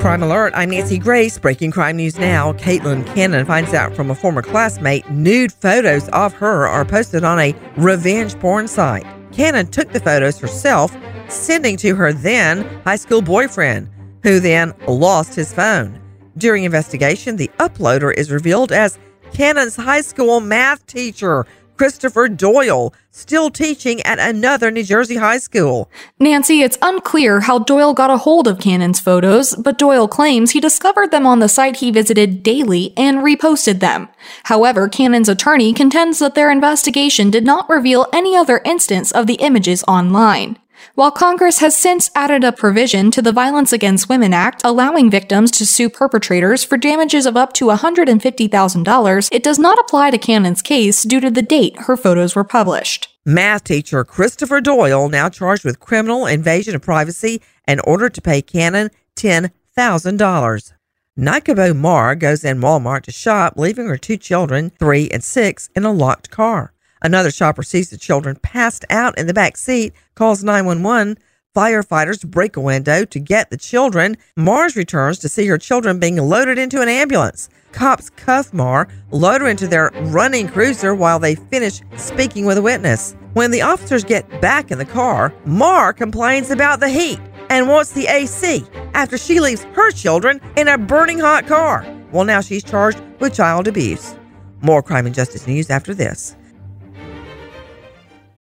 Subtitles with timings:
[0.00, 1.38] Crime Alert, I'm Nancy Grace.
[1.38, 2.54] Breaking crime news now.
[2.54, 7.38] Caitlin Cannon finds out from a former classmate nude photos of her are posted on
[7.38, 9.04] a revenge porn site.
[9.30, 10.96] Cannon took the photos herself,
[11.28, 13.90] sending to her then high school boyfriend,
[14.22, 16.00] who then lost his phone.
[16.38, 18.98] During investigation, the uploader is revealed as
[19.34, 21.44] Cannon's high school math teacher,
[21.80, 25.90] Christopher Doyle, still teaching at another New Jersey high school.
[26.18, 30.60] Nancy, it's unclear how Doyle got a hold of Cannon's photos, but Doyle claims he
[30.60, 34.10] discovered them on the site he visited daily and reposted them.
[34.44, 39.36] However, Cannon's attorney contends that their investigation did not reveal any other instance of the
[39.36, 40.58] images online.
[40.94, 45.50] While Congress has since added a provision to the Violence Against Women Act allowing victims
[45.52, 50.62] to sue perpetrators for damages of up to $150,000, it does not apply to Cannon's
[50.62, 53.08] case due to the date her photos were published.
[53.24, 58.42] Math teacher Christopher Doyle now charged with criminal invasion of privacy and ordered to pay
[58.42, 60.72] Cannon $10,000.
[61.18, 65.84] Nikabo Mar goes in Walmart to shop, leaving her two children, three and six, in
[65.84, 66.72] a locked car.
[67.02, 71.16] Another shopper sees the children passed out in the back seat, calls 911.
[71.56, 74.16] Firefighters break a window to get the children.
[74.36, 77.48] Mars returns to see her children being loaded into an ambulance.
[77.72, 82.62] Cops cuff Mar, load her into their running cruiser while they finish speaking with a
[82.62, 83.16] witness.
[83.32, 87.92] When the officers get back in the car, Mar complains about the heat and wants
[87.92, 91.84] the AC after she leaves her children in a burning hot car.
[92.12, 94.16] Well, now she's charged with child abuse.
[94.62, 96.36] More crime and justice news after this.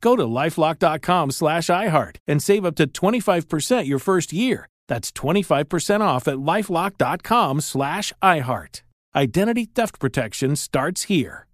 [0.00, 4.68] Go to lifelock.com slash iHeart and save up to 25% your first year.
[4.88, 8.82] That's 25% off at lifelock.com slash iHeart.
[9.14, 11.46] Identity theft protection starts here.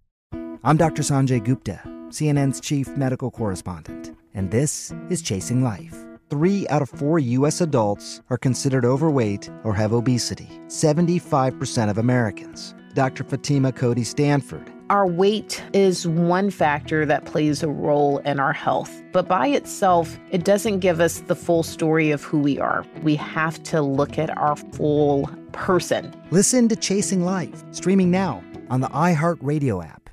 [0.65, 1.03] I'm Dr.
[1.03, 5.97] Sanjay Gupta, CNN's chief medical correspondent, and this is Chasing Life.
[6.31, 7.61] Three out of four U.S.
[7.61, 12.75] adults are considered overweight or have obesity, 75% of Americans.
[12.95, 13.25] Dr.
[13.25, 19.03] Fatima Cody Stanford our weight is one factor that plays a role in our health,
[19.11, 22.85] but by itself, it doesn't give us the full story of who we are.
[23.03, 26.13] We have to look at our full person.
[26.31, 30.11] Listen to Chasing Life, streaming now on the iHeartRadio app.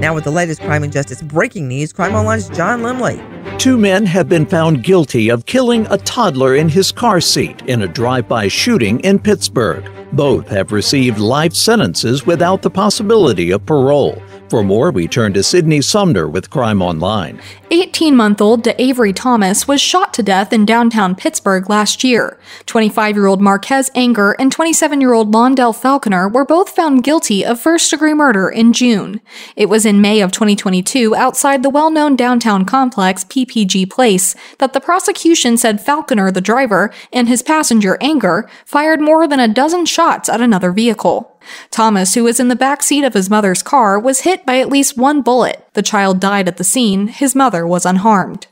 [0.00, 3.20] Now, with the latest crime and justice breaking news, Crime Online's John Lemley.
[3.58, 7.82] Two men have been found guilty of killing a toddler in his car seat in
[7.82, 9.99] a drive by shooting in Pittsburgh.
[10.12, 14.20] Both have received life sentences without the possibility of parole.
[14.50, 17.40] For more, we turn to Sydney Sumner with Crime Online.
[17.70, 22.36] 18 month old DeAvery Thomas was shot to death in downtown Pittsburgh last year.
[22.66, 27.44] 25 year old Marquez Anger and 27 year old Londell Falconer were both found guilty
[27.44, 29.20] of first degree murder in June.
[29.54, 34.72] It was in May of 2022 outside the well known downtown complex PPG Place that
[34.72, 39.86] the prosecution said Falconer, the driver, and his passenger Anger fired more than a dozen
[39.86, 41.36] shots at another vehicle.
[41.70, 44.68] Thomas, who was in the back seat of his mother's car, was hit by at
[44.68, 45.66] least one bullet.
[45.74, 47.08] The child died at the scene.
[47.08, 48.46] His mother was unharmed.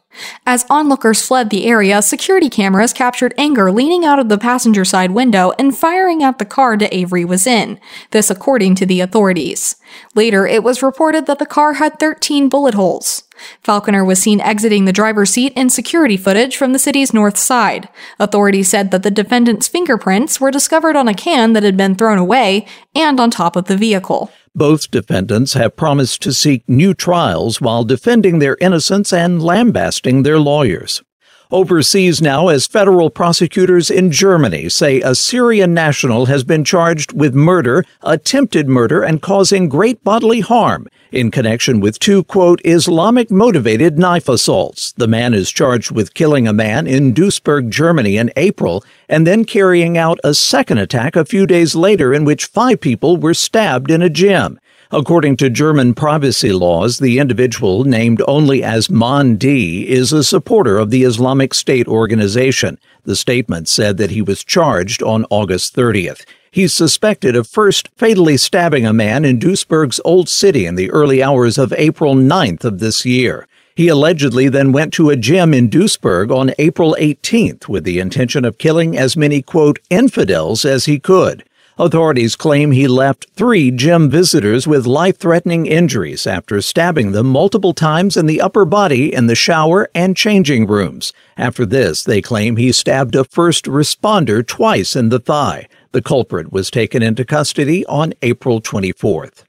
[0.46, 5.12] As onlookers fled the area, security cameras captured Anger leaning out of the passenger side
[5.12, 7.78] window and firing at the car that Avery was in.
[8.10, 9.76] This according to the authorities.
[10.14, 13.24] Later, it was reported that the car had 13 bullet holes.
[13.62, 17.88] Falconer was seen exiting the driver's seat in security footage from the city's north side.
[18.18, 22.18] Authorities said that the defendant's fingerprints were discovered on a can that had been thrown
[22.18, 24.30] away and on top of the vehicle.
[24.58, 30.40] Both defendants have promised to seek new trials while defending their innocence and lambasting their
[30.40, 31.00] lawyers.
[31.50, 37.34] Overseas now, as federal prosecutors in Germany say a Syrian national has been charged with
[37.34, 43.98] murder, attempted murder, and causing great bodily harm in connection with two, quote, Islamic motivated
[43.98, 44.92] knife assaults.
[44.92, 49.46] The man is charged with killing a man in Duisburg, Germany in April, and then
[49.46, 53.90] carrying out a second attack a few days later in which five people were stabbed
[53.90, 54.60] in a gym.
[54.90, 60.78] According to German privacy laws, the individual, named only as Maan D, is a supporter
[60.78, 62.78] of the Islamic State organization.
[63.04, 66.24] The statement said that he was charged on August 30th.
[66.50, 71.22] He's suspected of first fatally stabbing a man in Duisburg's Old City in the early
[71.22, 73.46] hours of April 9th of this year.
[73.76, 78.42] He allegedly then went to a gym in Duisburg on April 18th with the intention
[78.46, 81.44] of killing as many, quote, infidels as he could.
[81.80, 87.72] Authorities claim he left three gym visitors with life threatening injuries after stabbing them multiple
[87.72, 91.12] times in the upper body in the shower and changing rooms.
[91.36, 95.68] After this, they claim he stabbed a first responder twice in the thigh.
[95.92, 99.44] The culprit was taken into custody on April 24th.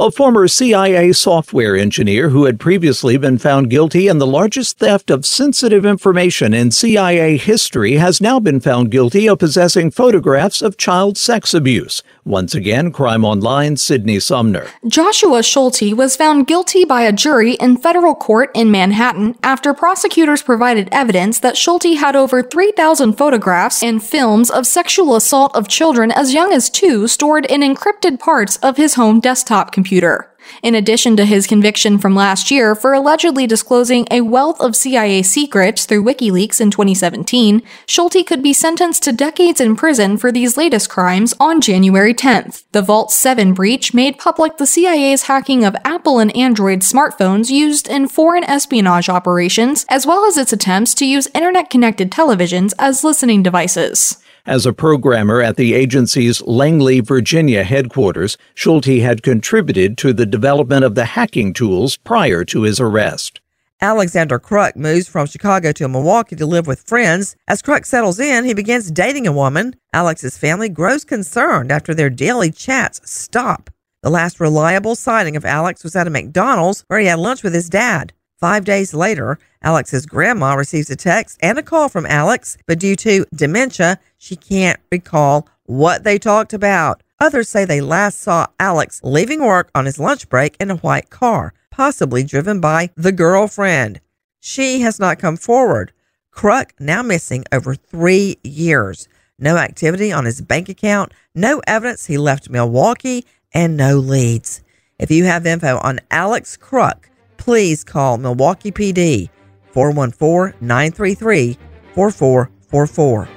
[0.00, 5.10] A former CIA software engineer who had previously been found guilty in the largest theft
[5.10, 10.76] of sensitive information in CIA history has now been found guilty of possessing photographs of
[10.76, 12.04] child sex abuse.
[12.24, 14.68] Once again, Crime Online, Sydney Sumner.
[14.86, 20.42] Joshua Schulte was found guilty by a jury in federal court in Manhattan after prosecutors
[20.42, 26.12] provided evidence that Schulte had over 3,000 photographs and films of sexual assault of children
[26.12, 30.30] as young as two stored in encrypted parts of his home desktop computer computer.
[30.62, 35.22] In addition to his conviction from last year for allegedly disclosing a wealth of CIA
[35.22, 40.56] secrets through WikiLeaks in 2017, Schulte could be sentenced to decades in prison for these
[40.58, 42.64] latest crimes on January 10th.
[42.72, 47.88] The Vault 7 breach made public the CIA's hacking of Apple and Android smartphones used
[47.88, 53.04] in foreign espionage operations, as well as its attempts to use internet connected televisions as
[53.04, 54.22] listening devices.
[54.48, 60.86] As a programmer at the agency's Langley, Virginia headquarters, Schulte had contributed to the development
[60.86, 63.42] of the hacking tools prior to his arrest.
[63.82, 67.36] Alexander Kruk moves from Chicago to Milwaukee to live with friends.
[67.46, 69.76] As Kruk settles in, he begins dating a woman.
[69.92, 73.68] Alex's family grows concerned after their daily chats stop.
[74.02, 77.52] The last reliable sighting of Alex was at a McDonald's where he had lunch with
[77.52, 78.14] his dad.
[78.40, 82.96] Five days later, Alex's grandma receives a text and a call from Alex, but due
[82.96, 87.02] to dementia, she can't recall what they talked about.
[87.20, 91.10] Others say they last saw Alex leaving work on his lunch break in a white
[91.10, 94.00] car, possibly driven by the girlfriend.
[94.40, 95.92] She has not come forward.
[96.32, 99.08] Kruk now missing over three years.
[99.40, 104.62] No activity on his bank account, no evidence he left Milwaukee, and no leads.
[104.98, 107.06] If you have info on Alex Kruk,
[107.36, 109.30] please call Milwaukee PD
[109.72, 111.58] 414 933
[111.94, 113.28] 4444.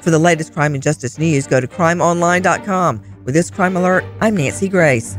[0.00, 3.02] For the latest crime and justice news, go to crimeonline.com.
[3.24, 5.18] With this crime alert, I'm Nancy Grace.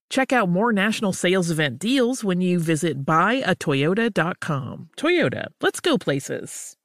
[0.11, 4.89] Check out more national sales event deals when you visit buyatoyota.com.
[4.97, 5.45] Toyota.
[5.61, 6.75] Let's go places.